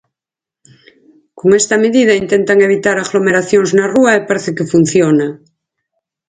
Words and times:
Con 1.39 1.49
esta 1.61 1.75
medida 1.83 2.19
intentan 2.23 2.59
evitar 2.67 2.95
aglomeracións 2.97 3.69
na 3.77 3.85
rúa 3.93 4.11
e 4.19 4.25
parece 4.29 4.51
que 4.57 4.69
funciona. 4.73 5.27